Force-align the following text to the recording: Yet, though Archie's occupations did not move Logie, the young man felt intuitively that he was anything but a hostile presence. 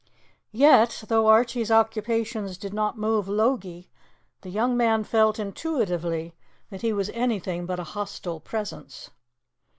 Yet, 0.55 1.03
though 1.09 1.27
Archie's 1.27 1.69
occupations 1.69 2.57
did 2.57 2.73
not 2.73 2.97
move 2.97 3.27
Logie, 3.29 3.91
the 4.41 4.49
young 4.49 4.75
man 4.75 5.03
felt 5.03 5.37
intuitively 5.37 6.33
that 6.71 6.81
he 6.81 6.91
was 6.91 7.11
anything 7.11 7.67
but 7.67 7.79
a 7.79 7.83
hostile 7.83 8.39
presence. 8.39 9.11